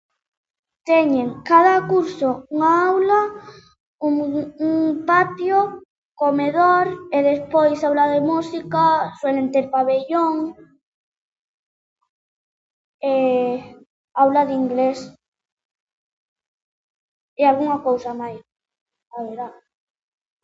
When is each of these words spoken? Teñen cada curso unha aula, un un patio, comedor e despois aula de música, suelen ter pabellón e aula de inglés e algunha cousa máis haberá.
Teñen 0.89 1.27
cada 1.49 1.75
curso 1.91 2.29
unha 2.55 2.71
aula, 2.89 3.19
un 4.07 4.13
un 4.69 4.77
patio, 5.11 5.57
comedor 6.21 6.85
e 7.15 7.17
despois 7.31 7.79
aula 7.87 8.05
de 8.13 8.19
música, 8.31 8.83
suelen 9.19 9.47
ter 9.53 9.65
pabellón 9.75 10.35
e 13.13 13.15
aula 14.23 14.41
de 14.49 14.53
inglés 14.61 14.99
e 17.39 17.41
algunha 17.45 17.77
cousa 17.87 18.11
máis 18.21 18.39
haberá. 19.13 19.47